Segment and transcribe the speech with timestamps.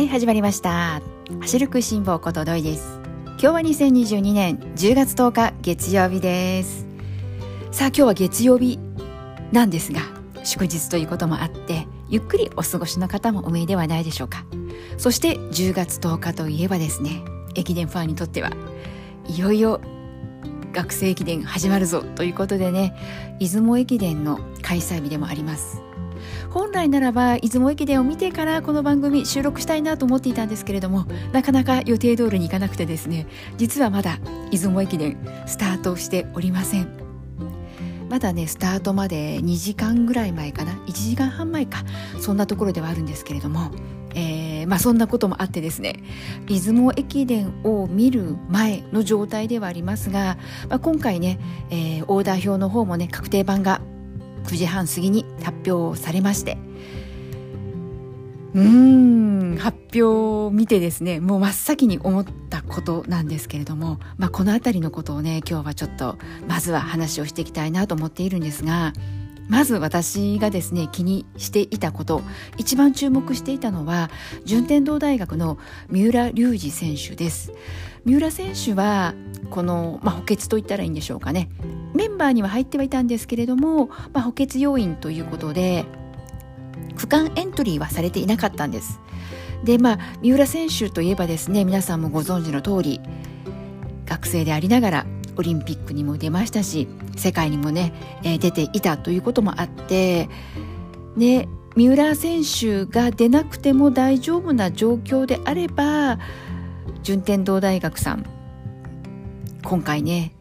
[0.00, 1.02] はい始まりました。
[1.42, 2.98] 走るく辛抱ことどいです。
[3.32, 6.86] 今日は2022年10月10日月曜日です。
[7.70, 8.78] さあ今日は月曜日
[9.52, 10.00] なんですが
[10.42, 14.46] 祝日ということもあってゆっくりお過ごしの方もお見えではないでしょうか。
[14.96, 17.22] そして10月10日といえばですね
[17.54, 18.50] 駅伝ファンにとっては
[19.28, 19.82] いよいよ
[20.72, 25.82] 学生駅伝始まるぞということでね出雲駅伝の開催日でもあります。
[26.50, 34.18] 本来ならば出雲駅伝を見てからこの番組収録したいなと思っていたんですけれどもなかなか予定通りにいかなくてですね実はまだ
[34.50, 36.88] 出雲駅伝スタートしておりません。
[38.08, 41.84] まだねスタートまで2時間ぐらい前かな？1時間半前か？
[42.20, 43.70] そんなところではあるんですけれども
[44.14, 46.02] えー、まあ、そんなこともあってですね
[46.46, 50.36] 出雲駅伝を見る前の状態ではありますが、
[50.68, 51.38] まあ、今回ね、
[51.70, 53.80] えー、オーダー表の方もね確定版が
[54.44, 56.58] 9時半過ぎに発表されまして。
[58.54, 59.56] うん。
[59.60, 66.16] 発表を見てですねもう真っ先に思ったことなんですけれども、まあ、この辺りのことをね今日はちょっと
[66.48, 68.92] まずは話をしていきたいなと思っているんですが
[69.50, 72.22] まず私がですね気にしていたこと
[72.56, 74.08] 一番注目していたのは
[74.44, 77.52] 順天堂大学の三浦龍司選手です。
[78.04, 79.12] 三浦選手は
[79.50, 81.50] この、まあ、補欠と言ったらいいんでしょうかね。
[81.94, 85.84] メンバーには入ってはいたんですけれども、まあ、補欠要員ということで
[86.96, 89.00] 区間エントリーはされていなかったんです。
[89.64, 93.00] でまあ三浦選手といえばですね皆さんもご存知の通り
[94.06, 97.92] 学生でありながらオリンピックにも出ましたし世界にもね、
[98.22, 100.28] えー、出ていたということもあって
[101.16, 106.18] ね三浦選手が出なくても大丈夫な状況であれば
[107.02, 108.26] 順天堂大学さん
[109.62, 110.34] 今回ね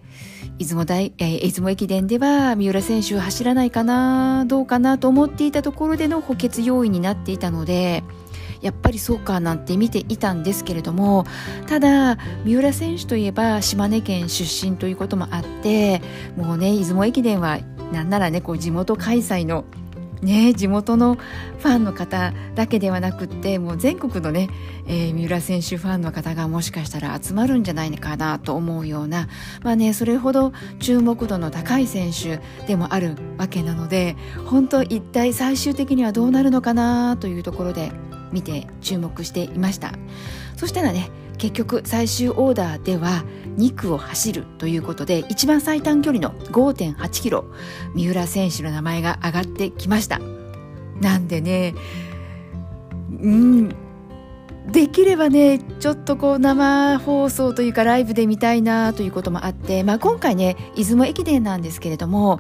[0.57, 8.03] 出雲大、えー、出雲駅伝では三浦選手走らないかなどうかなと思っていたところでの補欠要員になっていたので
[8.61, 11.25] やっぱりそうかなんて見ていたんですけれども
[11.67, 16.01] ただ三浦選手といえば島根県出身ということもあって
[16.35, 17.59] もうね出雲駅伝は
[17.91, 19.65] なんならねこう地元開催の
[20.21, 24.49] ね、地元のファンの方だけではなくってもう全国のね、
[24.85, 29.29] えー、三浦選手ファンの方がもしかしたら集まるんじゃないかなと思うような、
[29.63, 37.91] まあね、それほど注目度の高い選手でもあるわけなので本当一体最終的にはどうなるのかなというところで
[38.31, 39.91] 見て注目していました。
[40.55, 43.23] そしたらね結局最終オーダーでは
[43.57, 47.45] 2区を走るということで一番最短距離の5.8キロ
[47.95, 50.19] 三浦選手の名前が上がってきました。
[51.01, 51.75] なんでね
[53.21, 53.75] うん
[54.71, 62.39] できればねちょっとこう生放送というかライブで見たいなということもあって、まあ、今回ね出雲駅伝なんですけれども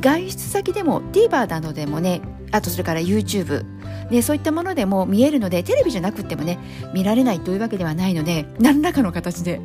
[0.00, 2.20] 外出先でも TVer などでもね
[2.52, 3.64] あとそれから YouTube
[4.10, 6.58] でそういったものでも見えるのでテレビじゃなくてもね
[6.92, 9.60] 見られないというわけではないので何らかの形で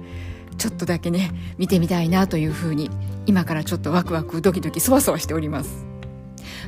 [0.58, 2.90] ちょっとだけね見てみたいなというふうに
[3.26, 5.86] 今からちょっとワクワクドキドキそわそわしております。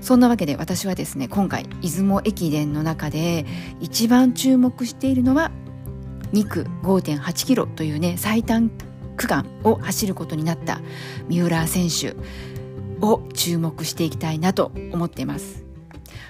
[0.02, 3.46] そんなわけで私はですね今回出雲駅伝の中で
[3.80, 5.52] 一番注目しているのは
[6.34, 8.70] 2区5.8キロというね最短
[9.16, 10.82] 区間を走ることになった
[11.28, 12.16] 三浦選手
[13.02, 15.67] を注目していきたいなと思っています。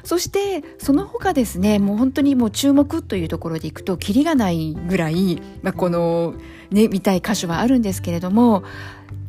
[0.08, 6.34] そしてその他ですねもう本当にもう注目というところでいくとキリがないぐらい、まあ、この
[6.72, 8.64] ね見たい箇所はあるんですけれども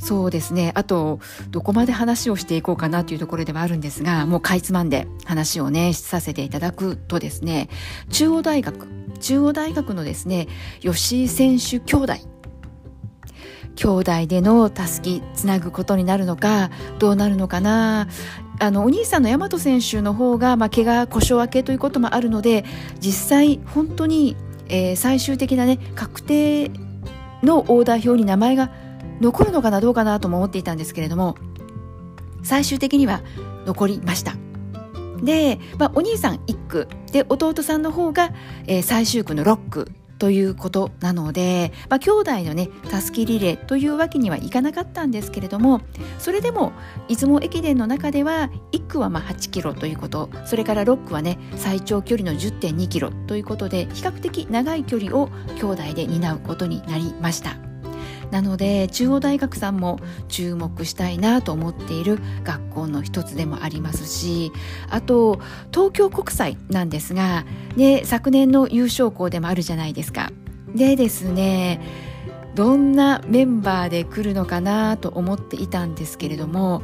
[0.00, 1.18] そうですねあと
[1.50, 7.68] どこまで話をしていこうかなというところではあるんですがもうかいつまんで話をねさせていただくとですね
[8.10, 8.86] 中央大学
[9.18, 10.46] 中央大学のですね
[10.78, 12.12] 吉井選手兄弟
[13.74, 18.06] 兄弟でのたすきつなぐことになるのかどうなるのかな
[18.60, 22.64] あのお兄さんの大和選手の方が、まあ、怪我故障明けということもあるので
[23.00, 24.36] 実際本当に、
[24.68, 26.70] えー、最終的なね確定
[27.42, 28.72] のオーダー表に名前が
[29.20, 31.36] 残るのかなどうかなとも思っていたんですけれども
[32.42, 33.22] 最終的には
[33.66, 34.36] 残りました。
[35.22, 36.88] で、まあ、お兄さん1区。
[37.12, 38.30] で弟さんの方が、
[38.66, 39.92] えー、最終区の6区。
[40.18, 45.80] ということなので、まあ、兄弟のねたすきリレーというわけにはいかなかったんですけれども
[46.18, 46.72] それでも
[47.08, 57.67] 出雲駅伝の中では1区はま8キロということそれから6区はね最長距離の10.2キロということで比較的長い距離を兄弟で担うことになりました。
[58.30, 59.98] なので中央大学さんも
[60.28, 64.52] 注目したいなと思っている学校の一つでもありますし
[64.90, 65.40] あと
[65.72, 67.44] 東京国際なんですが、
[67.76, 70.30] で、昨年の優勝校でもあるじゃないですか。
[70.74, 71.80] でですね
[72.54, 76.82] どんなメンバーで来るのかなと思っていたんですけれども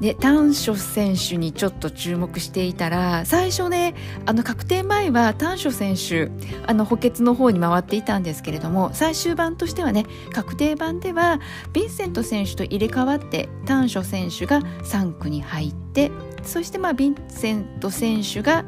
[0.00, 3.94] で丹所選手にちょっと注目していたら最初ね
[4.24, 6.30] あの確定前は丹所選手
[6.66, 11.40] あの補欠の方に回っていたんですけれども最終版としてはね確定版では
[11.74, 16.10] ヴィンセント選手と入れ替わって丹所選手が3区に入って
[16.42, 18.64] そしてまあヴィンセント選手が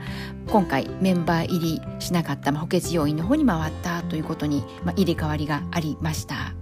[0.49, 6.52] 今回メンバー入りしなかった、まあ、補欠要員の方に回ったということに、まあ、入れ替わりがありました。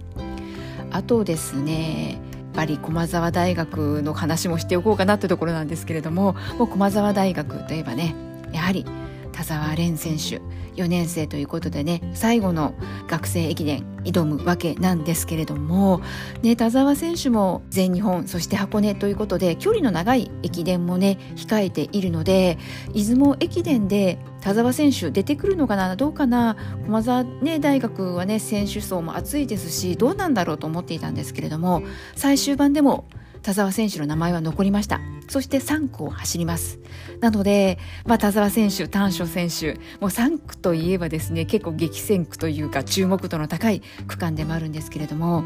[0.93, 2.21] あとですね
[2.53, 8.15] ぱり駒澤大学の話もしておこうかなというところなんですけれどももう駒澤大学といえばね
[8.51, 8.85] やはり
[9.31, 10.41] 田澤廉選手
[10.75, 12.73] 4年生ということでね最後の
[13.07, 16.01] 学生駅伝挑むわけなんですけれども、
[16.41, 22.57] ね、田澤選手も全日本そして箱根ということで距離の長い駅伝もね控えているので
[22.93, 31.83] 出雲駅伝で田澤選手出てくるのかなどうかな駒澤、ね、大学はね選手層も厚いですしどうなんだろうと思っていたんですけれども
[32.15, 33.05] 最終盤でも
[33.43, 34.99] 田澤選手の名前は残りました。
[35.27, 36.79] そして3区を走ります。
[37.21, 45.43] なので、まあ、田澤選手丹所選手もう3区といえばですね結構激戦区というか注目度の高い区間でもあるんですけれども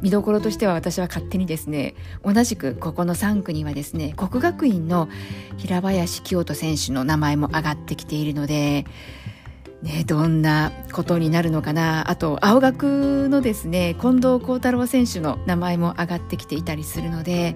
[0.00, 5.08] 見どころとしては私は勝手にですね同じくここの3区にはですね国学院の
[5.56, 8.84] 平林清人選手の名前も上がってきているので
[9.82, 12.10] ね、どんなことになるのかな。
[12.10, 17.54] あと青学のですね近藤幸太郎選手の名前も上がってきていたりするので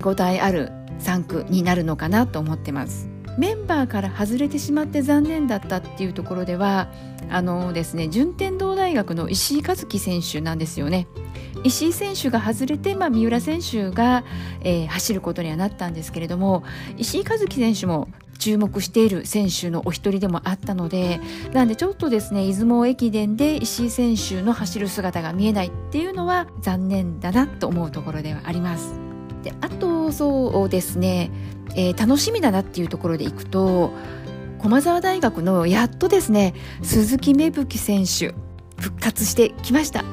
[0.00, 3.08] 5題ある3区になるのかなと思ってます。
[3.38, 6.88] メンバーから外れてしまって残念だったっていうところでは
[7.30, 11.06] あのですね順天堂大学の石井一樹選手なんですよね。
[11.64, 14.24] 石井選手が外れて、まあ、三浦選手が、
[14.62, 16.64] えー、走ることにはなったんですけれども
[16.96, 18.08] 石井一樹選手も
[18.40, 21.20] 注目している選手のお一人でもあったので
[21.52, 28.98] なんでちょっとですね出雲駅伝で石井選手の走る姿が見えないっていうのは残念だなと思うところではあります。
[29.44, 31.30] であとそうですね、
[31.74, 33.92] えー、楽しみだなっていうところでいくと
[34.58, 38.34] 駒澤大学のやっとですね鈴木芽吹選手
[38.78, 40.04] 復活してきました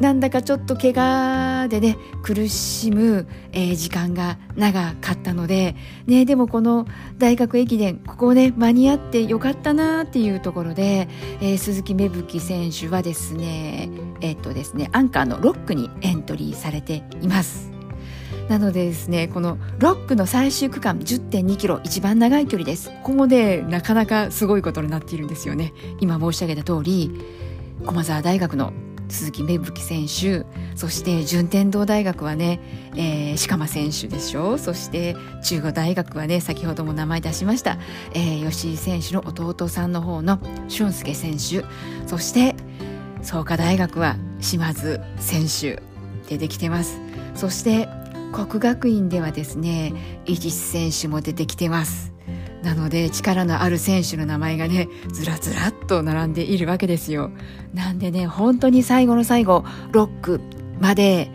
[0.00, 5.76] なんだかちょっと怪我でね苦しむ、えー、時間が長かったので、
[6.06, 6.86] ね、でもこの
[7.18, 11.08] 大学駅伝ここをね間に合ってよかったなっていうところで、
[11.42, 13.90] えー、鈴木芽吹選手はですね
[14.22, 17.70] えー、っとですねアンカーの6区にエントリーされています。
[18.48, 27.12] なのでですねこの6区の最終区間10.2キロ一番長い距離ですここもねなかなかすごいことになっているんですよね今申し上げた通り
[27.86, 28.72] 駒澤大学の
[29.10, 30.46] 鈴木芽吹選手
[30.76, 32.60] そして順天堂大学はね、
[32.96, 34.56] えー、鹿間選手でしょ。
[34.58, 37.78] そして中国大学はね先ほども名前出しました、
[38.14, 41.64] えー、吉井選手の弟さんの方の俊介選手。
[42.06, 42.54] そして
[43.22, 45.82] 創価大学は島津選手
[46.28, 46.98] 出てきてます。
[47.34, 47.88] そして
[48.32, 52.12] 国学院ではですね伊地選手も出てきてます。
[52.62, 57.30] なので力のある選手の名前がねずらずらっと並んでいるわけですよ。
[57.74, 60.40] なんでね本当に最後の最後6区
[60.80, 61.30] まで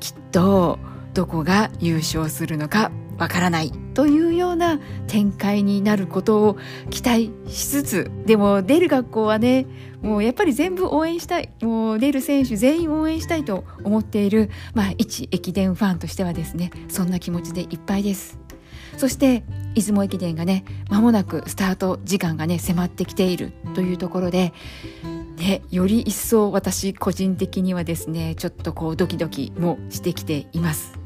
[0.00, 0.78] きっと
[1.12, 6.56] どこが優勝するのかわからないというような展開になることを
[6.88, 9.66] 期待しつつでも出る学校はね
[10.00, 18.38] もうやっぱり全部応援したいもう出る選手全員応援したいと思っている、まあ、一駅伝ファンとしてはですねそんな気持ちでいっぱいです。
[18.96, 19.44] そして
[19.74, 24.52] 出雲駅伝がね間もなくスタート時間がね迫ってきているというところで
[25.36, 30.98] でより一層私個人的にはですねちょっとこうドキドキもしてきています。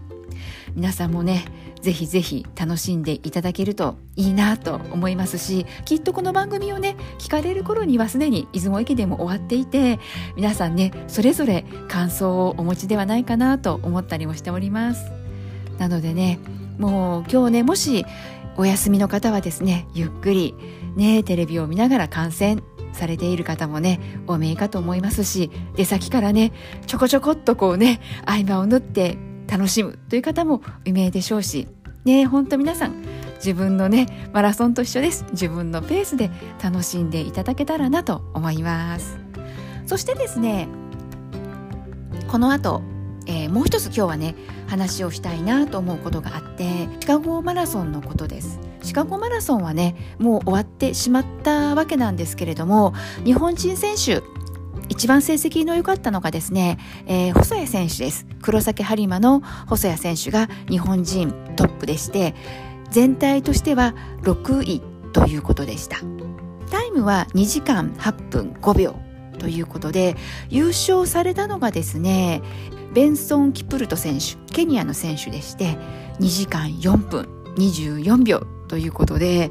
[0.74, 1.46] 皆さんもね
[1.80, 9.98] ぜひぜひ楽しんでいただけるといいなと思いますしきっとこの番組をね聞かれる頃にはすでに出雲駅伝も終わっていて
[10.36, 15.10] 皆さんねそれぞれ感想をお持ちではないかなと思ったりもしております。
[15.78, 16.38] なのでね
[16.78, 18.04] もう今日ねもし
[18.56, 20.54] お休みの方はですねゆっくり
[20.96, 26.52] ねテレビを見ながら観戦されている方もねお見えかと思いますし出先からね
[26.86, 31.68] ちょこちょこっとこうね合間を縫って楽しむという方も有名でしょうし
[32.04, 33.04] ね本当皆さん
[33.36, 35.24] 自分のねマラソンと一緒です。
[35.32, 36.30] 自分のペースで
[36.62, 39.18] 楽しんでいただけたらなと思います。
[39.86, 40.68] そしてですね
[42.28, 42.82] この後
[43.26, 44.34] えー、もう一つ今日はね
[44.66, 48.58] 話をしたいなと思うことがあってシカゴマラソンのことです。
[48.82, 54.22] シカゴマラソンはねもう終わってしまったわけなんですけれども日本人選手
[54.88, 58.26] 一番成績の良かったのがですね、えー、細谷選手です。
[58.40, 62.34] 黒崎播磨の細谷選手が日本人トップでして
[62.90, 65.98] 全体としては6位ということでした。
[66.70, 68.96] タイムは2時間8分5秒
[69.38, 70.16] ということで
[70.48, 72.42] 優勝されたのがですね
[72.96, 75.76] ベンソン・キプルト選手ケニアの選手でして
[76.18, 79.50] 2時間4分24秒ということで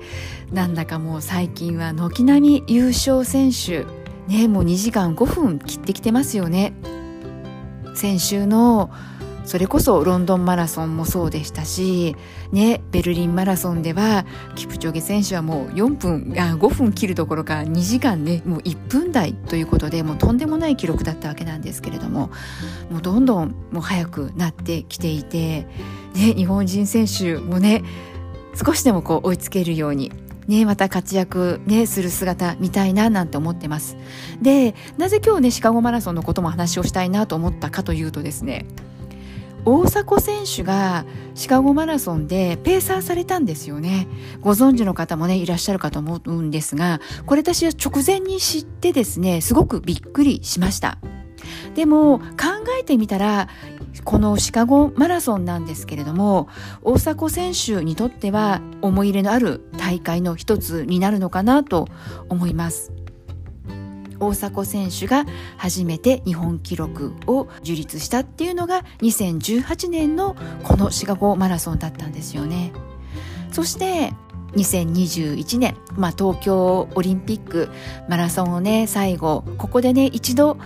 [0.52, 3.86] なんだかもう最近は軒並み優勝選手
[4.28, 6.74] ねもう2時間5分切ってきてますよね。
[7.94, 8.90] 先週の
[9.46, 12.16] それこそロンドンマラソンもそうでしたし、
[12.52, 14.25] ね、ベルリンマラソンでは
[14.56, 22.32] キプチョゲ選手はもう4分あ5分切るどころか2時間ね1分台ということでもうとんでもない記録だったわけなんですけれども
[22.90, 25.68] もうどんどんもう速くなってきていて、
[26.16, 27.84] ね、日本人選手もね
[28.56, 30.12] 少しでもこう追いつけるように
[30.48, 33.98] ね、また活躍ね、する姿見たいななんて思ってます。
[34.42, 38.66] で、なぜ今日ね、シカゴマラソンのことも話をしたいなと思ったかというとですね、
[39.65, 44.07] 大迫選手がシカゴマラソンでペーサーされたんですよね。
[44.41, 51.00] ご存知の方もね、いらっしゃるかと思うんですが、これ私は直前に知ってですね、すごくびっくりしました。
[51.74, 52.25] でも考
[52.79, 53.50] えてみたら
[54.03, 56.48] このシカゴマラソンなんですけれども
[56.84, 61.88] 大迫選手にとっては思い入れのある大会の一つになるのかなと
[62.29, 62.91] 思います。
[64.27, 65.25] 大迫選手が
[65.58, 72.72] 初めて日本記録を樹立したっていうのが2018年のこのシカゴマラソンだったんですよね。
[73.51, 74.13] そして
[74.55, 77.70] 2021年、まあ、東京オリンピック
[78.10, 80.58] マラソンをね最後ここでね一度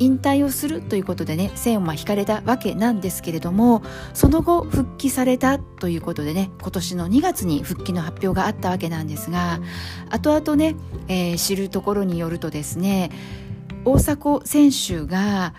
[0.00, 3.82] 引退をするということでね線を引かれたわけなんですけれども
[4.14, 9.60] その後復帰されたということでね今年の2月に復帰の発表があったわけなんですが
[10.08, 10.74] 後々ね、
[11.08, 13.10] えー、知るところによるとですね
[13.84, 15.54] 大迫選手が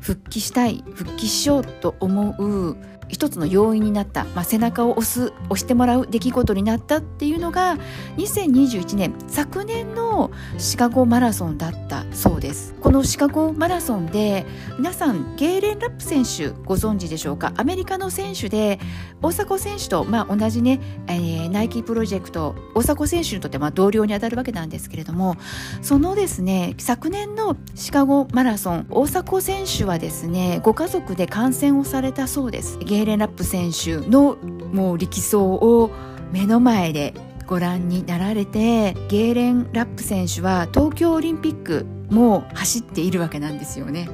[0.00, 2.76] 復帰したい復帰しようと思う
[3.10, 7.76] 一つの要因になった、まあ、背中を押す押してもらう出来事になったっていうのが
[8.16, 12.74] 2021年昨年のシカゴマラソンだったそうです。
[12.80, 14.46] このシカゴマラソンで
[14.78, 17.52] 皆さんゲーレン・ラップ選手ご存知でしょうか？
[17.56, 18.78] アメリカの選手で
[19.20, 25.36] 大迫選手と、まあ、同じね、えー、ナイキプロジェクト大迫選手にとってまあ同僚にあたるわけなんですけれども
[25.82, 32.78] そのですね昨年のシカゴマラソン大迫選手はですねご家族で観戦をされたそうです。
[32.78, 34.36] ゲーレン・ラップ選手の
[34.72, 35.90] もう力走を
[36.32, 37.14] 目の前で
[37.46, 44.08] ご覧になられてゲーレン・ラップ選手は東京オリンピックも走っているわけなんですよね。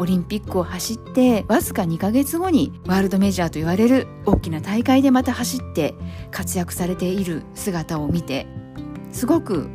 [0.00, 5.94] オリンピックを走ってわずか2ヶ月後にワールドメジャーと言われる大きな大会でまた走って
[6.30, 8.46] 活躍されている姿を見て
[9.12, 9.68] すごく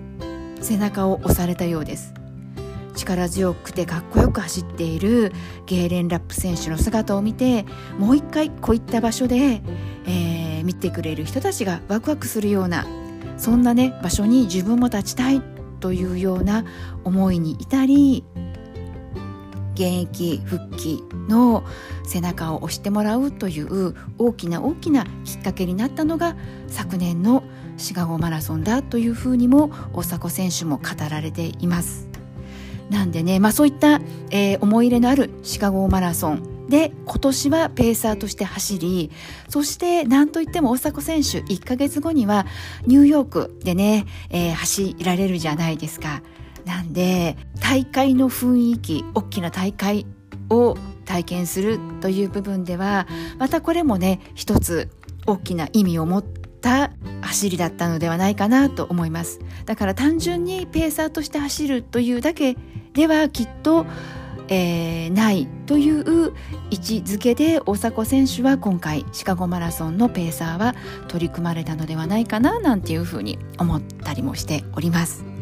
[0.61, 2.11] 背中を押されたようです
[2.95, 5.31] 力強くてかっこよく走っている
[5.65, 7.65] ゲーレン・ラップ選手の姿を見て
[7.99, 9.61] もう一回こういった場所で、
[10.05, 12.87] えー、見てくれる人たちがワクワクするような
[13.37, 15.41] そんなね場所に自分も立ちたい
[15.79, 16.65] というような
[17.03, 18.23] 思いに至り
[19.75, 21.65] 現役復帰の
[22.05, 26.35] 背中を押してもらうという大きな大きなきっかけになったのが
[26.67, 27.43] 昨年の
[27.77, 32.14] シカゴマラソンだというふうにも大迫選手も語られています。
[32.89, 33.99] なんでね、まあ、そういった、
[34.29, 39.11] えー、思い入れのあるシカゴマラソンで今年はペーサーとして走り
[39.49, 42.45] そして何といっても大迫選手1ヶ月後には
[42.85, 46.21] ニューヨークでね、えー、走られるじゃないですか。
[46.65, 50.07] なんで大会の雰囲気大きな大会
[50.49, 50.75] を
[51.05, 54.89] 体験するという部分ではまたこれもね一つ
[55.27, 56.25] 大きな意味を持っ
[56.61, 56.91] た
[57.25, 62.55] 走りだったのではないかなと思いますだから単純にペーサーとして走るというだけ
[62.93, 63.85] ではきっと、
[64.47, 66.33] えー、ないという
[66.69, 70.75] 位置づけで大迫選手は今回シカゴマラソンのペーサーは
[71.07, 75.34] 取り組まれたのではないかななんていうふうに思ったりもしております。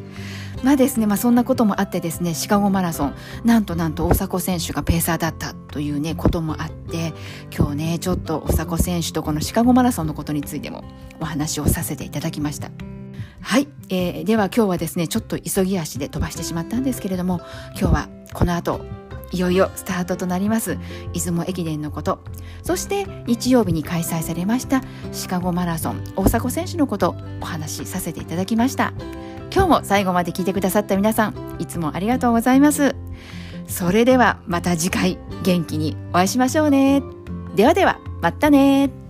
[0.64, 7.14] まあですね、まあそんなこともあってですね、シカゴマラソン、なんとなんと大迫選手がペーサーだったというね、こともあって、
[7.56, 10.86] 今日ね、ちょっと大迫選手とこのシカゴマラソンのことについても
[11.20, 12.72] お話をさせていただきました。
[13.42, 17.42] はい、えー、では今日はですね、ちょっと急ぎ足で飛ばしてしまったんですけれども、
[17.78, 18.80] 今日はこの後、
[19.34, 20.78] いよいよスタートとなります
[21.12, 22.20] 出雲駅伝のこと
[22.62, 28.94] そして日曜日に開催されましたシカゴマラソン大迫選手のことお話しさせていただきました
[29.54, 32.96] 今日も最後まで聞いてくださった皆さんいつもありがとうございます。
[33.68, 37.04] それではまた次回元気にお会いしましょうね。
[37.56, 39.03] ではではまたね。